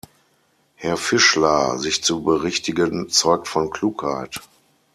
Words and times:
Herr 0.73 0.97
Fischler, 0.97 1.77
sich 1.77 2.03
zu 2.03 2.23
berichtigen 2.23 3.09
zeugt 3.09 3.47
von 3.47 3.69
Klugheit. 3.69 4.39